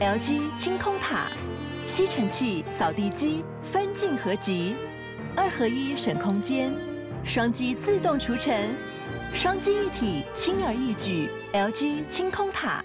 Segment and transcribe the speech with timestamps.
[0.00, 1.26] LG 清空塔，
[1.84, 4.74] 吸尘器、扫地机分镜合集，
[5.36, 6.72] 二合一省空间，
[7.22, 8.74] 双击自动除尘，
[9.34, 11.28] 双击一体轻而易举。
[11.52, 12.82] LG 清空塔。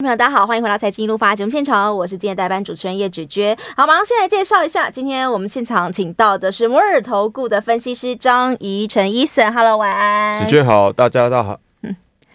[0.00, 3.56] 朋友大家好，欢迎回到财经一路发节目现场，我是今天代班主持人叶芷娟。
[3.74, 10.44] 好，马上先来介绍一下，今天我们现场请到的是摩尔投顾的分析师张贻程 Eason，Hello，晚安。
[10.44, 11.63] 芷娟好，大家大家好。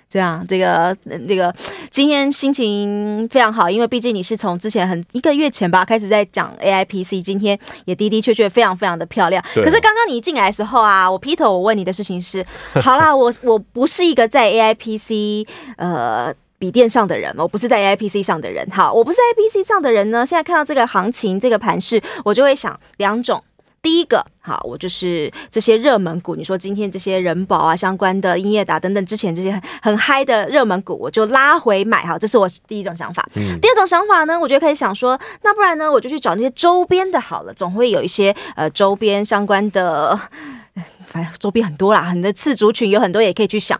[0.10, 0.96] 嗯，这样，这个
[1.28, 1.54] 这个
[1.92, 9.44] 今天心情非常好，因为毕竟你是从之前很一个月前吧开始在讲 AIPC，今天也的的确确非常非常的漂亮。
[9.54, 12.44] 可是刚刚你一进来的时候啊，我 Peter 我问你的事情是，
[12.82, 16.34] 好啦， 我我不是一个在 AIPC 呃。
[16.60, 18.68] 笔电上的人，我不是在 AIPC 上的人。
[18.70, 20.26] 好，我不是 AIPC 上的人呢。
[20.26, 23.42] 现在看到这个行情，这个盘势，我就会想两种。
[23.82, 26.36] 第一个，好，我就是这些热门股。
[26.36, 32.06] 你说今天这些人保啊相关的、英业达等等之前这些很很嗨的热门股，我就拉回买。
[32.06, 33.28] 哈，这是我第一种想法。
[33.36, 33.60] 嗯。
[33.60, 40.20] 第二种想法呢，我觉得可以想说，那不然呢，我就去找那些周边的好了，总会有一些呃周边相关的。
[41.08, 43.78] 反正周边很多啦，很多次族群有很多，也可以去想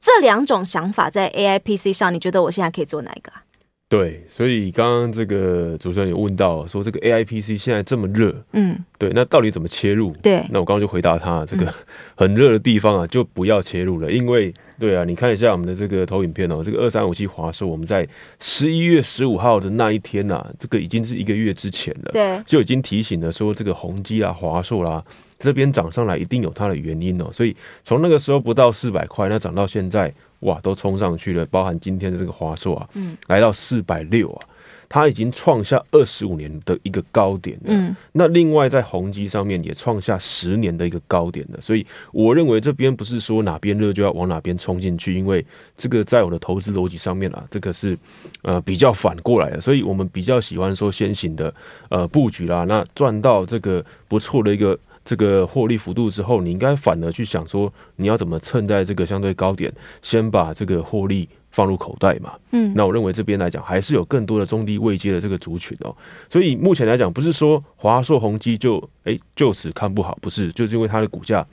[0.00, 3.30] 这两种想法在 AIPC 上，你觉得我现在可以做哪一个？
[3.90, 10.12] 对，所以刚刚这个主持人也问到说，这个 AIPC 现在这么热，嗯，对，那到底怎么切入？
[10.22, 11.74] 对，那我刚刚就回答他，这个
[12.14, 18.06] 很热的地方啊，就不要切入了，因为对啊，你看一下我们的这个投影片哦，这个二三五七华硕，我们在
[18.38, 25.04] 十一月十五号的那一天呐、啊，这个已经是一个月之前了，对，就已经提醒了说，这个宏基啊、华硕啦。
[25.40, 34.40] 这边涨上来一定有它的原因哦，所以从那个时候不到四百块，那涨到现在哇，都冲上去了，包含今天的这个华硕啊，嗯，来到四百六啊，
[34.88, 45.44] 它已经创下二十五年的一个高点了，嗯，那另外在宏基上面也创下十年的一个高点了，所以我认为这边不是说哪边热就要往哪边冲进去，因为
[45.76, 47.98] 这个在我的投资逻辑上面啊，这个是
[48.42, 51.54] 呃比较反过来的，所以我们比较喜欢说先行的
[51.90, 54.78] 呃布局啦，那赚到这个不错的一个。
[55.10, 62.34] 这个获利幅度之后，你应该反而去想说，你要怎么趁在这个相对高点，先把这个获利放入口袋嘛。
[62.52, 65.92] 嗯，那我认为这边来讲，还是有更多的中低位阶的这个族群哦。
[66.28, 71.44] 所以目前来讲，不是说华硕、宏基就哎就此看不好，不是，就是因为它的股价。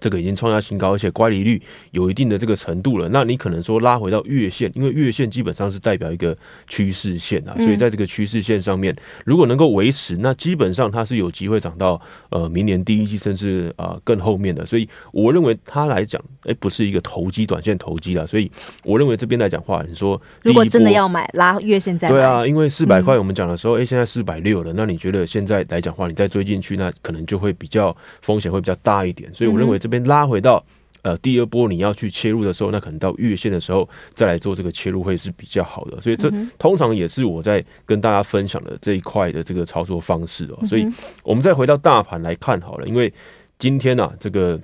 [0.00, 3.08] 这个已经创下新高，而且乖离率有一定的这个程度了。
[3.10, 8.96] 那你可能说拉回到月线，因为月线基本上是代表一个趋势线啊，所以在这个趋势线上面，
[9.26, 12.00] 如果能够维持，那基本上它是有机会涨到
[12.30, 14.64] 呃明年第一季，甚至啊、呃、更后面的。
[14.64, 18.24] 所以我认为它来讲，哎，不是一个投机短线投机啦。
[18.24, 18.50] 所以
[18.82, 29.28] 我认为这边来讲话，你说如果真的要买拉月线再买，对啊，因为四百块我们讲的时候，哎，现在四百六了，那你觉得现在来讲话，你再追进去，那可能就会比较风险会比较大一点。
[29.34, 29.89] 所以我认为这。
[29.90, 30.64] 边拉回到
[31.02, 40.64] 呃第二波，你要去切入的时候，那可能到月线的时候再来做这个切入会是比较好的，所以这通常也是我在跟大家分享的这一块的这个操作方式哦。
[40.66, 40.86] 所以
[41.24, 43.12] 我们再回到大盘来看好了，因为
[43.58, 44.58] 今天呢、啊，这个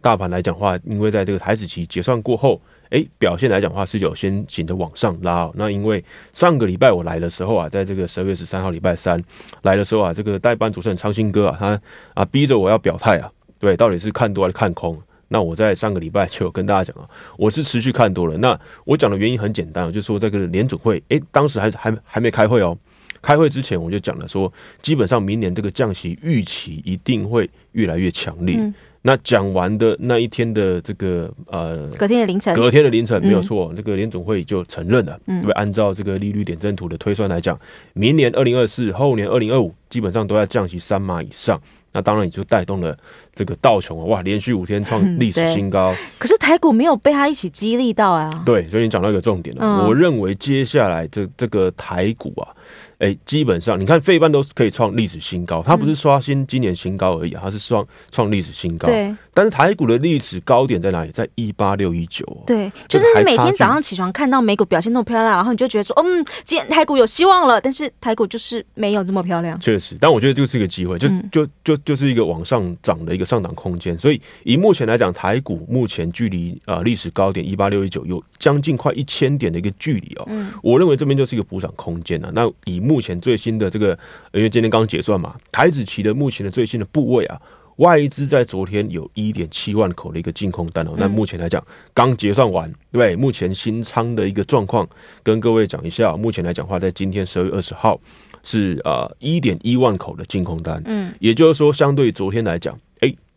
[0.00, 5.50] 大盘来讲话，因为在这个台子期结算过后，哎，表现来讲话是有先行的往上拉。
[5.54, 9.20] 那因为上个礼拜我来的时候啊，在这个十二月十三号礼拜三
[9.62, 11.80] 来的时候啊，这个代班主持人昌兴哥啊，他
[12.14, 13.30] 啊逼着我要表态啊。
[13.58, 14.98] 对，到底是看多还是看空？
[15.28, 18.36] 那我在上个礼拜就有跟大家讲啊， 我是持续看多了。
[18.38, 22.76] 那我讲的原因很简单，就是说这个联准会，诶，当时还还还没开会哦。
[23.20, 28.56] 开会之前我就讲了说，基本上明年这个降息预期一定会越来越强烈。
[28.56, 28.72] 嗯、
[29.02, 35.18] 那讲完的那一天的这个呃，隔天的凌晨，隔天的凌晨没有错，这个联总会就承认了。
[35.26, 37.58] 嗯，因为按照这个利率点阵图的推算来讲，
[37.94, 41.60] 明年二零二四，后年二零二五，基本上都要降息三码以上。
[41.96, 42.94] 那当然也就带动了
[43.34, 45.94] 这个道琼啊，哇，连续五天创历史新高。
[46.18, 48.28] 可是台股没有被它一起激励到啊。
[48.44, 49.64] 对，所以你讲到一个重点了。
[49.64, 52.52] 嗯、我认为接下来这这个台股啊。
[52.98, 58.88] 哎，基本上你看，费半都可以创历史新高，它不是刷新今年新高而已，它是创创历史新高。
[58.88, 61.10] 对，但是台股的历史高点在哪里？
[61.10, 62.24] 在一八六一九。
[62.46, 67.60] 对，就是你每天早上起床看到美股表现那么漂亮，然后你就觉得说，嗯，今天台股有希望了。
[67.60, 69.60] 但是台股就是没有这么漂亮。
[69.60, 73.98] 确实，但我觉得就是一个机会，就就就就是一个往上涨的一个上涨空间。
[73.98, 80.24] 所以以目前来讲，台股目前距离呃历史高点一八六一九有将近快一千点的一个距离哦。
[80.28, 82.30] 嗯，我认为这边就是一个补涨空间啊。
[82.32, 83.98] 那以目前最新的这个，
[84.32, 87.40] 因为今天刚结算嘛，台子期的目前的最新的部位啊，
[87.76, 90.92] 外资在昨天有一点七万口的一个净空单哦。
[90.96, 91.62] 那目前来讲，
[91.92, 93.16] 刚结算完，对不对？
[93.16, 94.88] 目前新仓的一个状况，
[95.22, 96.16] 跟各位讲一下。
[96.16, 98.00] 目前来讲话，在今天十二月二十号
[98.42, 102.78] 是呃一点一万口的净空单，嗯，也就是说，相对于昨天来讲，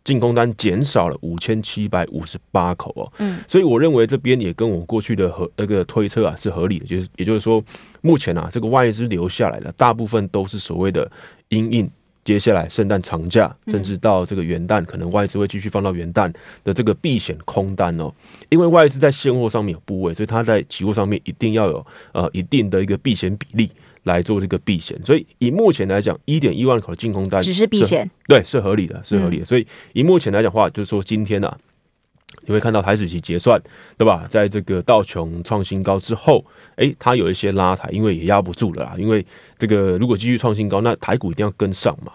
[0.00, 7.62] 哎，净空单减少了五千七百五十八口哦，嗯，所以我认为这边也跟我过去的和那个推测啊是合理的，就是也就是说，
[8.00, 11.10] 目前啊这个外资留下来的大部分都是所谓的
[11.48, 11.90] 因应
[12.24, 16.32] 接下来圣诞长假，甚至到这个元旦，可能外资会继续放到元旦
[16.64, 18.12] 的这个避险空单哦，
[18.50, 23.70] 因为外资在现货上面有部位，所以它在期货上面一定要有呃一定的一个避险比例。
[24.04, 29.44] 来做这个避险，所以以目前来讲，一点一万口的净空单只是避险，对，是合理的，是合理的。
[29.44, 31.58] 所以以目前来讲的话，就是说今天啊，
[32.46, 33.60] 你会看到台指期结算，
[33.98, 34.26] 对吧？
[34.30, 36.44] 在这个道琼创新高之后，
[36.76, 38.94] 诶，它有一些拉抬，因为也压不住了啦。
[38.96, 39.24] 因为
[39.58, 42.12] 这个如果继续创新高，那台股一定要跟上嘛。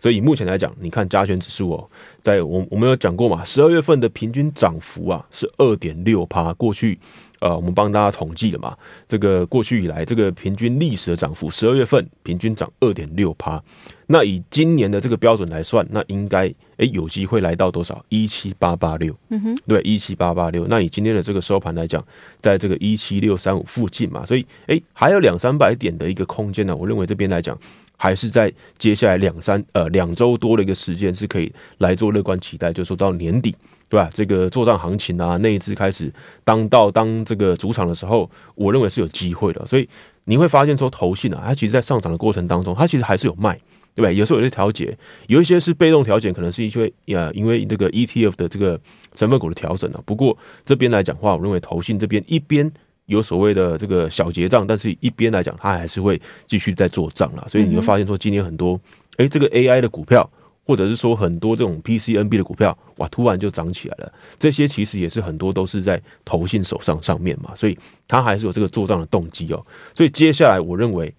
[0.00, 1.90] 所以以目前来讲，你看加权指数哦，
[2.22, 6.98] 在我我们有讲过嘛，十二月份的平均涨幅啊是二点六趴，过去。
[7.40, 8.76] 呃，我们帮大家统计了嘛，
[9.06, 13.62] 这个过去以来这个平均历史的涨幅，十二月份平均涨二点六趴。
[14.06, 18.02] 那以今年的这个标准来算，那应该诶有机会来到多少？
[18.08, 20.66] 一七八八六，嗯哼，对，一七八八六。
[20.66, 22.02] 那以今天的这个收盘来讲，
[22.40, 26.74] 在这个一七六三五附近嘛，所以诶还有两三百点的一个空间呢。
[26.74, 27.56] 我认为这边来讲，
[27.98, 33.54] 还是在接下来两三呃两周多的一个时间是可以来做乐观期待，就说到年底。
[33.90, 34.10] 对吧？
[34.12, 36.12] 这个作战行情啊，内资开始
[36.44, 39.66] 当到当这个主场的时候，我认为是有机会的。
[39.66, 39.88] 所以
[40.24, 43.54] 你会发现说，投信啊，它其实在上涨的过程当中，它其实还是有卖，
[43.94, 44.14] 对不对？
[44.14, 44.94] 有时候有些调节，
[45.28, 48.78] 有一些是被动调节，可能是因为呃，因为这个 ETF 的这个
[49.14, 50.02] 成分股的调整啊。
[50.04, 50.36] 不过
[50.66, 52.70] 这边来讲话，我认为投信这边一边
[53.08, 57.44] 有所谓的这个小结账，但是一边来讲，它还是会继续在做账了。
[57.48, 58.80] 所以你会发现说，今年很多
[59.18, 60.30] 哎，这个 AI 的股票。
[60.68, 64.12] 或者是说很多这种 PCNB 的股票，哇，突然就涨起来了。
[64.38, 69.66] 这些其实也是很多都是在投信手上上面嘛，所以它还是有这个做账的动机哦。
[69.94, 71.10] 所以接下来我认为，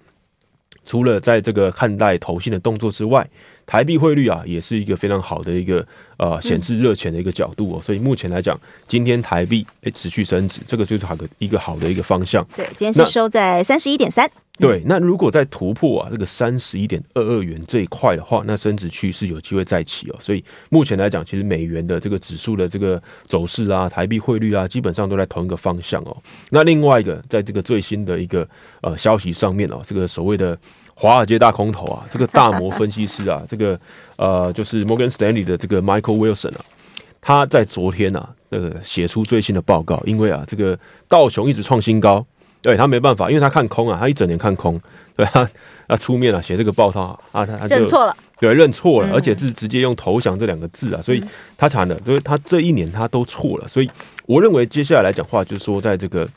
[0.85, 3.27] 除了在这个看待投信的动作之外，
[3.69, 5.85] 台币汇率啊，也是一个非常好的一个
[6.17, 12.43] 呃显示热钱的一个角度哦，所以目前来讲，今天台币诶持续升值，这个就是好的一个好的一个方向。
[12.55, 14.27] 对，今天是收在三十一点三。
[14.57, 20.15] 对，那如果再突破啊这个三十一点二二元这一块的话，那升值趋势有机会再起哦。
[20.19, 26.17] 所以目前来讲，其实美元的这个指数的这个走势啊，台币汇率啊，基本上都在同一个方向哦。
[26.49, 28.45] 那另外一个，在这个最新的一个
[28.81, 30.57] 呃消息上面哦，这个所谓的。
[31.01, 33.58] 华尔街大空头啊，这个大摩分析师啊，这个
[34.17, 36.65] 呃，就是摩根斯坦利的这个 Michael Wilson 啊，
[37.19, 40.77] 他在昨天啊，那个写出最新的报告，因为啊，这个
[41.07, 42.25] 道琼一直创新高，
[42.61, 44.79] 对他没办法，因为他看空啊，他一整年看空，
[45.15, 45.49] 对他
[45.87, 51.23] 他出面啊，写这个报告啊，他他就认错了，对，认错了，而且是直接用投降这两个字啊，所以
[51.57, 53.89] 他惨了，所以他这一年他都错了，所以
[54.25, 56.27] 我认为接下来来讲话，就是说在这个。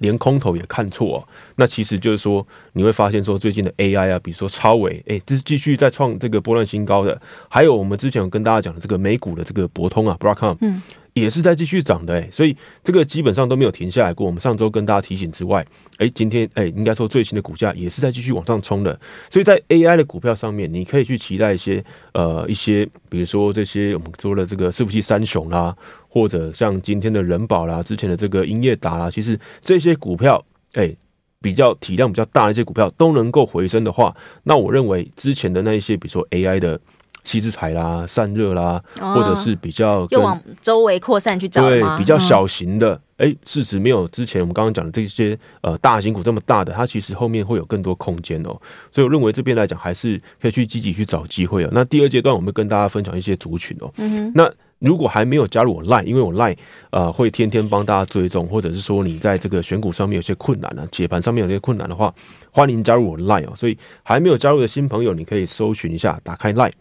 [0.00, 1.18] 连空头也看错哦，
[1.56, 7.18] 那其实就是说，你会发现说，最近的 AI 啊，比如说超微，哎，这是继续在创这个波段新高的，
[7.48, 10.82] 还有我们之前有跟大家讲的这个美股的这个博通啊，Broadcom，嗯。
[11.12, 14.24] 也是在继续涨的哎，所以这个基本上都没有停下来过。
[14.24, 15.66] 我们上周跟大家提醒之外，
[15.98, 18.98] 哎，今天哎，应该说最新的股价也是在继续往上冲的。
[19.28, 25.76] 所以在 AI 的股票上面，你可以去期待一些呃一些，比如说这些我们说的这个伺服器三雄啦，
[26.10, 30.94] 或者像今天的人保啦，之前的这个英业达啦，其实这些股票哎
[31.40, 36.78] 比较体量比较大的一些股票都能够回升的话，那我认为之前的那一些，比如说 AI 的。
[37.22, 48.58] 矽智财啦、散热啦，或者是比较又往周围扩散去找对比较小型的，哎、嗯，市值没有之前我们刚刚讲的这些呃大型股这么大的，它其实后面会有更多空间哦。
[48.90, 51.68] 所以我认为这边来讲还是可以去积极去找机会哦。
[51.72, 53.92] 那第二阶段我们跟大家分享一些族群哦。
[53.98, 54.32] 嗯哼。
[54.34, 56.56] 那如果还没有加入我 Line，因为我 Line
[56.90, 62.14] 呃会天天帮大家追踪，或者是说你在这个选股上面有些困难啊，解盘上面有些困难的话，
[62.50, 63.52] 欢迎加入我 Line 哦。
[63.54, 66.72] 所以还没有加入的新朋友，你可以搜寻一下，打开 Line。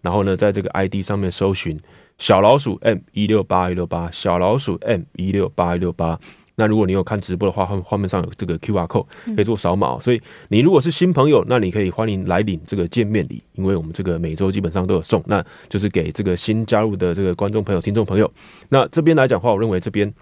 [0.00, 1.76] 然后呢，在这个 ID 上面搜寻
[2.18, 6.18] 小老鼠 M 一六八一六八，小老鼠 M 一六八一六八。
[6.56, 9.06] 那如果你有看直播的话，画画面上有这个 QR code
[9.36, 9.96] 可以做扫码。
[10.00, 18.28] 所以你如果是新朋友，那你可以欢迎来领这个见面礼，因为我们这个每周基本上都有送，那就是给这个新加入的这个观众朋友、听众朋友。
[18.68, 20.12] 那这边来讲的话，我认为这边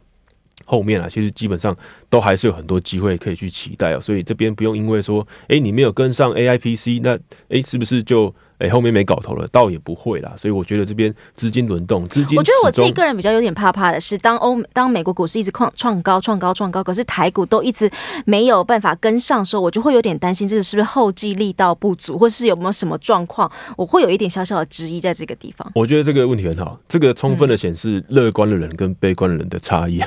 [0.67, 1.75] 后面啊，其实基本上
[2.11, 4.00] 都还是有很多机会可以去期待哦。
[4.03, 8.35] 所以这边不用因为说，哎，你没有跟上 AIPC，那哎，是不是就？
[8.59, 12.39] 哎，后面没搞头了，倒也不会啦，所以我觉得这边资金轮动，资金。
[12.39, 17.91] 我觉得我自己个人比较有点怕怕的是，当欧当美国股市一直创创高、创高、创高，可是台股都一直
[18.25, 23.51] 没有办法跟上的时候，我就会有点担心，这个是不是后继力道不足，或是有没有什么状况？
[23.77, 25.71] 我会有一点小小的质疑在这个地方。
[25.75, 30.01] 我觉得这个问题很好，这个充分的显示乐观的人跟悲观的人的差异。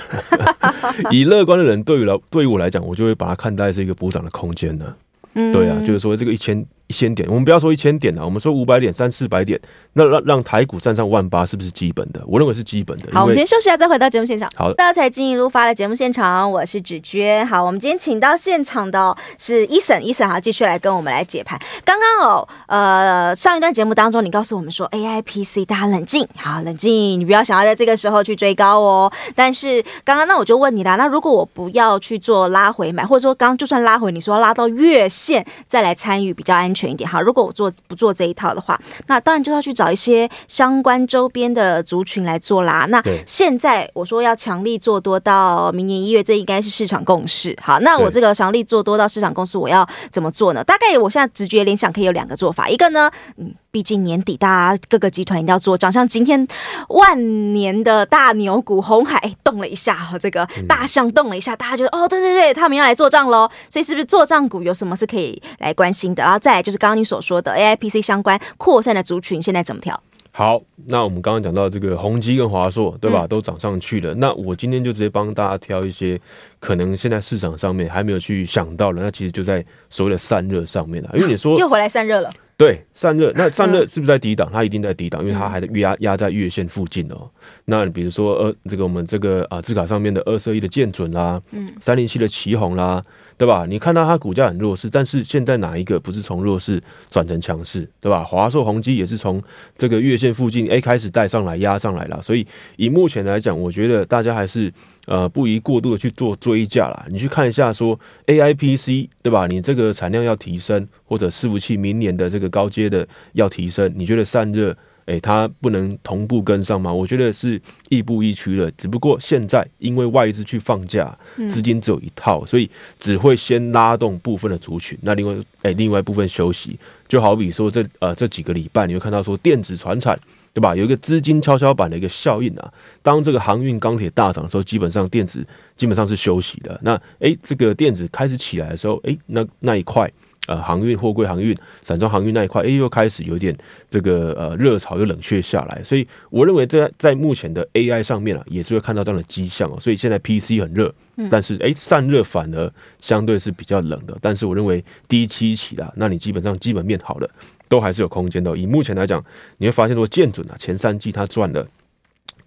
[1.11, 4.95] 以乐观的人对于来对于我来讲，我就会把它看待是一个补涨的空间呢。
[5.35, 6.65] 嗯，对啊，就是说这个一千。
[6.89, 9.59] 一千点，我们不要说一千点了，我们说五百点、三四百点，
[9.93, 12.19] 那让让台股站上万八，是不是基本的？
[12.25, 13.09] 我认为是基本的。
[13.13, 14.49] 好，我们先休息一下，再回到节目现场。
[14.55, 17.45] 好，到财经一路发的节目现场，我是芷娟。
[17.45, 21.59] 好，我们今天请到现场的是 Eason，Eason 好，继续来跟我们来解盘。
[21.85, 29.11] 刚刚哦，呃，上一段节目当中，你告诉我们说 AIPC，大家冷静，好，冷静，你不要想要在这个时候去追高哦。
[29.35, 36.78] 但是刚刚那我就问你啦，那如果我不要去做拉回买，或者说刚刚就算拉回，你说要拉到月线再来参与比较安全。
[36.79, 42.85] 全一点哈，如果我做不做这一套的话，那当然就要去找一些相关周边的族群来做啦。
[42.89, 47.57] 那现在我说要强力做多到明年一月，这应该是市场共识。
[47.61, 50.63] 好，那我这个强力做多到市场共识，我要怎么做呢？
[50.63, 53.53] 大概我现在直觉联想可以有两个做法，一个呢，嗯。
[53.71, 55.91] 毕竟年底，大家各个集团一定要做账。
[55.91, 56.47] 像今天
[56.87, 63.47] 万年的大牛股红海动了一下，和这个大象动了一下，大家觉得哦，对对对，他们要来做账喽。
[63.69, 66.23] 所以是不是做账股有什么是可以来关心的？
[66.23, 70.01] 然后再来就是刚刚你所说的 AIPC 相关扩散的族群，现在怎么调？
[70.31, 73.25] 好，那我们刚刚讲到这个宏基跟华硕，对吧？
[73.27, 74.13] 都涨上去了。
[74.13, 76.19] 嗯、那我今天就直接帮大家挑一些
[76.59, 81.09] 可能现在市场上面还没有去想到的，那其实就在所谓的散热上面了。
[81.15, 82.31] 因为你说又回来散热了。
[82.55, 84.49] 对，散热，那散热是不是在低档？
[84.51, 87.29] 它一定在低档，因为它还在压压在月线附近哦。
[87.63, 93.01] 那比如说呃，这个我们这个啊，字卡上面的二色一的建准啦，嗯，三零七的旗红啦，
[93.39, 93.65] 对吧？
[93.67, 96.79] 你看到它股价很弱势，但是现在哪一个不是从弱势
[97.09, 98.23] 转成强势，对吧？
[98.23, 99.41] 华硕、宏碁也是从
[99.75, 102.21] 这个月线附近哎开始带上来压上来了。
[102.21, 104.71] 所以以目前来讲，我觉得大家还是。
[105.07, 107.03] 呃，不宜过度的去做追价啦。
[107.09, 109.47] 你去看一下，说 AIPC 对吧？
[109.47, 114.77] 你这个产量要提升，或者伺服器明年的这个高阶的要提升，你觉得散热，
[115.09, 116.93] 诶，它不能同步跟上吗？
[116.93, 118.71] 我觉得是亦步亦趋的。
[118.71, 121.17] 只不过现在因为外资去放假，
[121.49, 126.77] 资金只有一套，所以只会先拉动部分的族群，那另外诶，另外一部分休息。
[127.07, 130.17] 就好比说这呃这几个礼拜，你会看到说电子传产。
[130.51, 130.75] 对吧？
[130.75, 132.73] 有一个资金跷跷板的一个效应啊。
[133.03, 135.45] 当这个航运、钢铁大涨的时候，基本上电子
[135.77, 136.77] 基本上是休息的。
[136.83, 140.11] 那诶，这个电子开始起来的时候，诶，那那一块
[140.49, 143.55] 呃航运、货柜航运、散装航运那一块，哎，又开始有点
[143.89, 145.81] 这个呃热潮又冷却下来。
[145.83, 149.79] 所以我认为在在目前的 AI 上面啊，也是会看到这样的迹象哦。
[149.79, 150.93] 所以现在 PC 很热，
[151.29, 154.17] 但是诶，散热反而相对是比较冷的。
[154.21, 157.29] 但是我认为低基期的，那你基本上基本面好了。
[157.69, 158.57] 都还是有空间的。
[158.57, 159.23] 以目前来讲，
[159.59, 161.63] 你会发现说建准啊，前三季它赚了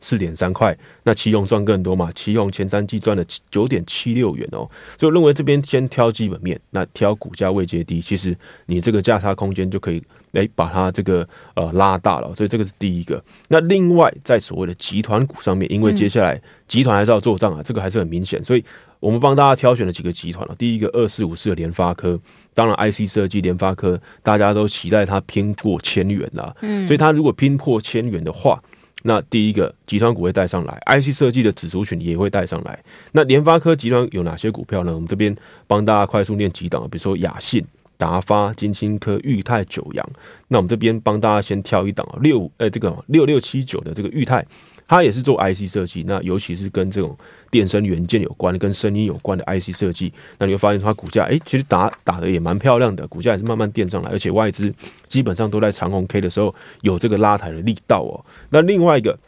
[0.02, 2.12] 四点三块，那奇勇赚更多嘛？
[2.12, 4.68] 奇勇前三季赚了九点七六元哦。
[4.98, 12.34] 所以我认为这边先挑基本面，那挑股价位接低，其实你这个价差空间就可以诶把它这个呃拉大了。
[12.34, 13.24] 所以这个是第一个。
[13.48, 18.62] 那另外在所谓的集团股上面，因为接下来集团还是要做账啊，这个还是很明显，所以。
[19.02, 20.54] 我们帮大家挑选了几个集团了。
[20.56, 22.16] 第一个二四五四的联发科，
[22.54, 26.54] 当然 IC 设计联发科大家都期待它拼过千元啦。
[26.60, 28.62] 嗯，所以它如果拼破千元的话，
[29.02, 32.78] 那第一个集团股会带上来，IC 设计的指族群也会带上来。
[33.10, 34.94] 那联发科集团有哪些股票呢？
[34.94, 37.64] 我们这边帮大家快速念几档，比如说雅信、
[37.96, 40.08] 达发、金星科、裕泰、九阳。
[40.48, 44.46] 那我们这边帮大家先挑一档啊，六呃这个六六七九的这个裕泰。
[44.92, 47.16] 它也是做 IC 设计，那尤其是跟这种
[47.50, 54.70] 电声元件有关、跟声音有关的 IC 设计，那你会发现它股价，哎，其实打打的也蛮漂亮的，股价也是慢慢垫上来，而且外资
[55.08, 58.22] 基本上都在长红 K 的时候有这个拉抬的力道哦。
[58.50, 59.18] 那另外一个。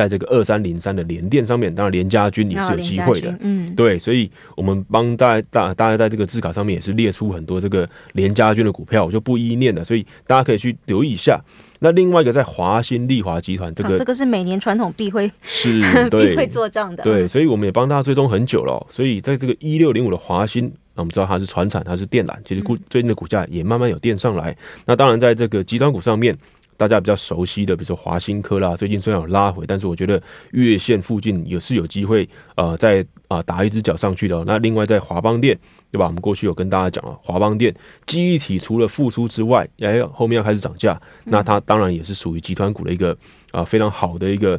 [0.00, 11.38] 在这个二三零三的联电上面，当然联家军也是有机会的，嗯，对，所以我们帮大家大大家在这个字卡上面也是列出很多这个联家军的股票，我就不一一念了，所以大家可以去留意一下。
[11.80, 18.86] 那另外一个在华新丽华集团，这个、啊、这个是每年传统必会是 必会做账的，对，所以我们也帮大家追踪很久了、哦。
[18.88, 20.64] 所以在这个一六零五的华新，
[20.94, 24.56] 那我们知道它是传产，它是电缆，其实股最近的股价也慢慢有垫上来。
[24.86, 26.34] 那当然在这个集团股上面。
[26.80, 30.20] 大家比较熟悉的，比如说华新科啦，最近虽然有拉回，但是我觉得
[30.52, 35.54] 月线附近也是有机会，呃，再啊、打一只脚上去的、那另外在华邦电，
[35.92, 36.06] 对吧？
[36.06, 37.74] 我们过去有跟大家讲啊，华邦电
[38.06, 43.14] 记忆体除了复苏之外，哎，后面要开始涨价，那它当然也是属于集团股的一个
[43.50, 44.58] 啊、非常好的一个。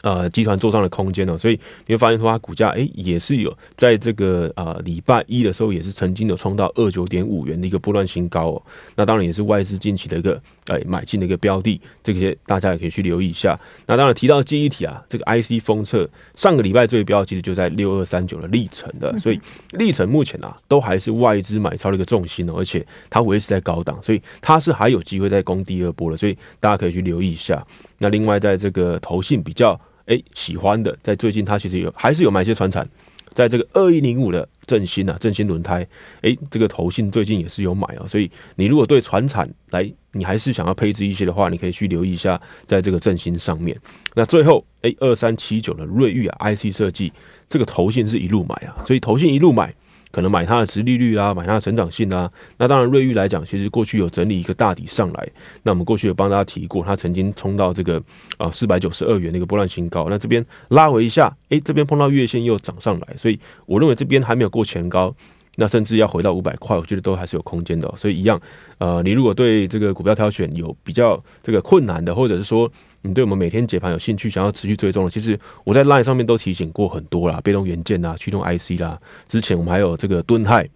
[0.00, 8.62] 呃，集团做上的空间呢、哦，所以你会发现说它股价诶也是有在这个呃礼拜一的时候也是曾经有冲到二九点五元的一个波段新高哦。
[8.96, 13.54] 那当然也是外资近期的一个哎买进的一个标的，这些大家也可以去留意一下。
[13.86, 19.38] 那当然提到记忆体啊，这个 IC 封测上个礼拜最标其实就在六二三九的历程的，所以
[19.72, 27.62] 历程目前啊都还是外资买超的一个重心哦，而且它维持在高档，所以它是还有机会再攻第二波的，所以大家可以去留意一下。
[27.98, 32.88] 那另外，在这个投信比较诶喜欢的，在最近他其实有还是有买一些船产，
[33.30, 35.86] 在这个二一零五的正新啊，正新轮胎，
[36.22, 43.76] 哎，这个头信最近也是有买啊，所以你如果对船产来，你还是想要配置一些的话，你可以去留意一下，在这个正新上面。
[44.14, 47.12] 那最后，哎，二三七九的瑞昱啊，IC 设计，
[47.48, 49.74] 这个头信是一路买啊，所以头信一路买。
[50.12, 52.30] 可能买它的值利率啊，买它的成长性啊。
[52.58, 55.28] 那当然，瑞玉来讲，其实过去有整理一个大底上来。
[55.64, 58.00] 那我们过去有帮大家提过，它曾经冲到这个
[58.36, 60.06] 啊四百九十二元的一个波段新高。
[60.08, 65.12] 那这边拉回一下，诶，这边碰到月线又涨上来，所以我认为这边还没有过前高。
[65.56, 67.94] 那甚至要回到五百块，我觉得都还是有空间的喔。
[67.96, 68.40] 所以一样，
[68.78, 72.70] 呃，你如果对这个股票挑选有比较这个困难的，或者是说
[73.02, 80.66] 你对我们每天解盘有兴趣，想要持续追踪的，其实我在 LINE 上面都提醒过很多啦，被动元件啦，驱动 IC 啦，之前我们还有这个敦泰，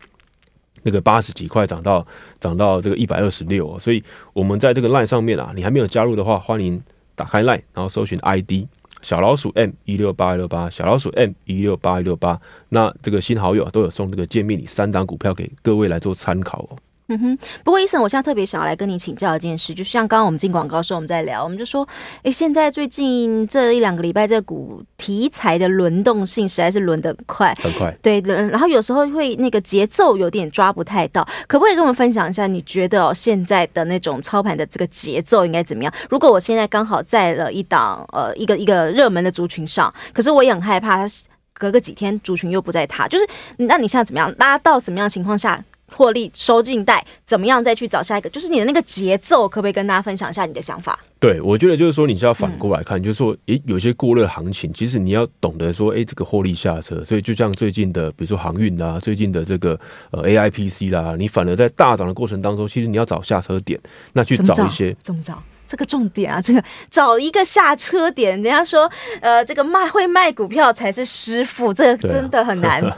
[0.82, 2.06] 那个八十几块涨到
[2.38, 4.04] 涨到这个一百二十六，所以
[4.34, 6.78] 我们在这个 LINE 上面啊，你还没有加入的话，欢迎
[7.14, 8.66] 打开 LINE，然后搜寻 ID。
[9.06, 16.76] 小老鼠 M 一六八一六八，小老鼠 M 一六八一六八，那这个新好友都有送这个见面礼三档股票给各位来做参考哦。
[17.08, 21.86] 嗯哼，不过医生，我现在特别想要来跟你请教一件事，就像刚刚我们进广告时候我们在聊，我们就说，
[22.16, 32.48] 哎、欸，现在最近这一两个礼拜，这股题材的轮动性实在是轮得很快，很快，对，然后有时候会那个节奏有点抓不太到，可不可以跟我们分享一下？
[32.48, 35.92] 你觉得哦，现在的那种操盘的这个节奏应该怎么样？
[36.10, 41.04] 如果我现在刚好在了一档呃一个一个热门的族群上，可是我也很害怕，
[41.52, 43.24] 隔个几天族群又不在它，就是
[43.58, 45.64] 那你现在怎么样拉到什么样的情况下？
[45.88, 48.28] 获利收进袋，怎么样再去找下一个？
[48.30, 50.98] 就是你的那个节奏，可不可以跟大家分享一下你的想法？
[51.18, 57.04] 对，我觉得就是说，你是要反过来看，嗯、就是说，诶，有些过热行情，其实你要懂得说，诶，这个获利下车。
[57.04, 59.78] 所以就像最近的，比如说航运啦，最近的这个
[60.10, 63.80] 呃 AIPC 啦，你反而在大涨的过程当中，其实你要找下车点，
[64.12, 64.94] 那去找一些？
[65.02, 65.42] 怎么找？
[65.66, 68.40] 这个重点啊，这个找一个下车点。
[68.40, 68.88] 人家说，
[69.20, 72.80] 呃，这个卖会卖股票才是师傅，这个真的很难。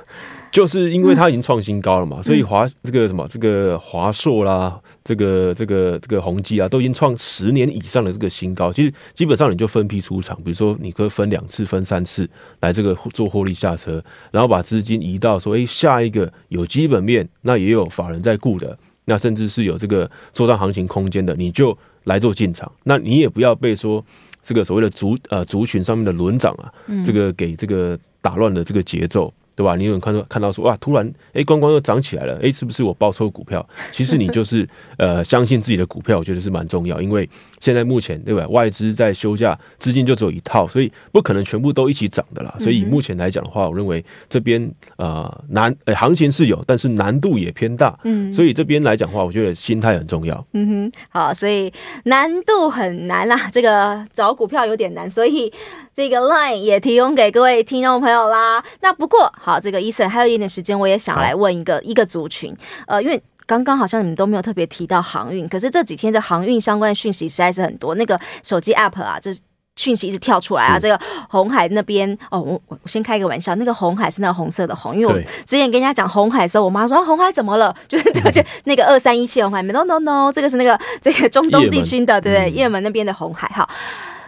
[0.51, 8.73] 就是因为它已经创新高了嘛，嗯、所以华这个什么这个华硕啦，这个这个这个宏基啊，都已经创十年以上的这个新高。
[8.73, 12.29] 其实基本上你就分批出场，比如说你可以分两次、分三次
[12.61, 22.71] 来这个做获利下车，然后把资金移到说，哎，下一个有基本面，那也有法人在顾的，那甚至是有这个做帐行情空间的，你就来做进场。
[22.85, 24.03] 那你也不要被说
[24.43, 26.73] 这个所谓的族呃族群上面的轮涨啊，
[27.05, 29.33] 这个给这个打乱了这个节奏。
[29.59, 29.75] 对吧？
[29.75, 33.69] 你有看到看到说哇，突然哎，光光又涨起来了，哎，是不是我报错股票？
[33.91, 34.65] 其实你就是
[34.99, 37.29] 呃，相信自己的股票，我觉得是蛮重要，因为
[37.61, 42.55] 现在目前对吧，外资在休假，资金就只有一套，所以不可能全部都一起涨的啦。
[42.59, 47.99] 所以目前来讲的话，我认为这边呃难哎，行情是有，但是难度也偏大。
[48.05, 50.47] 嗯，所以这边来讲的话，我觉得心态很重要。
[50.53, 51.73] 嗯哼，好，所以
[52.05, 55.53] 难度很难啦，这个找股票有点难，所以。
[55.95, 58.63] 这个 line 也提供给各位听众朋友啦。
[58.83, 62.55] 那不过好，这个 Eason 还有一点点时间，我也想来问一个一个族群。
[62.87, 67.95] 呃，因为刚刚好像你们都没有特别提到航运，可是这几天的航运相关的讯息实在是很多。
[67.95, 69.41] 那个手机 app 啊，就是
[69.77, 70.75] 讯息一直跳出来啊。
[70.75, 77.75] 是这个红海那边哦，我我先开个玩笑，那个红海是那个红色的红，因为我之前跟人家讲红海的时候，我妈说红海怎么了？
[77.89, 83.67] 就是就那个二三一七红海，no no no，这个是那个这个中东地区的，对不对，也门那边的红海哈，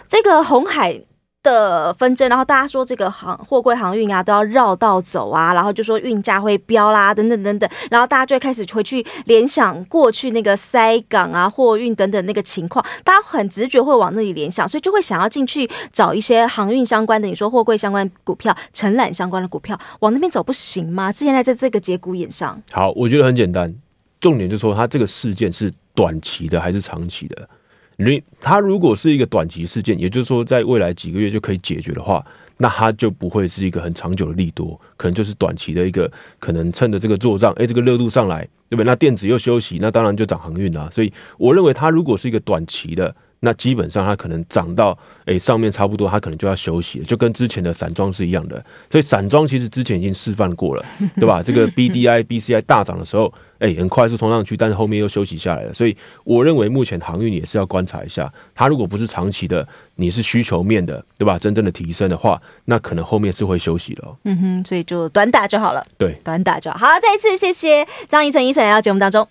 [0.08, 0.98] 这个红海。
[1.42, 21.10] 的纷争，然后大家说这个航货柜航运啊都要绕道走啊，然后就说运价会飙啦，等等等等，然后大家就会开始回去联想过去那个塞港啊、货运等等那个情况，大家很直觉会往那里联想，所以就会想要进去找一些航运相关的，你说货柜相关股票、承揽相关的股票，往那边走不行吗？
[21.10, 23.74] 之前在在这个节骨眼上，好，我觉得很简单，
[24.20, 27.48] 重点就是说它这个事件是短期的还是长期的。
[28.02, 32.24] 你它如果是一个短期事件，也就是说在未来几个月就可以解决的话，
[32.56, 38.84] 那它就不会是一个很长久的利多，可能就是短期的一个，可能趁着这个做账，哎，这个热度上来，对不对？
[38.84, 40.88] 那电子又休息，那当然就涨航运啦。
[40.90, 43.14] 所以我认为它如果是一个短期的。
[43.40, 48.62] 那基本上它可能涨到诶上面差不多，它可能就要休息了，就跟之前的散装是一样的。
[48.90, 50.84] 所以散装其实之前已经示范过了，
[51.16, 51.42] 对吧？
[51.42, 55.72] 这个 BDI、BCI 大涨的时候，诶很快速冲上去，但是后面又休息下来了。
[55.72, 61.38] 所以我认为目前航运也是要观察一下，它如果不是长期的，你是需求面的，对吧？
[61.38, 64.16] 真正的提升的话，那可能后面是会休息了。
[64.24, 65.82] 嗯哼，所以就短打就好了。
[65.96, 66.78] 对，短打就好。
[66.78, 69.26] 好，再一次谢谢张贻程医生来到节目当中。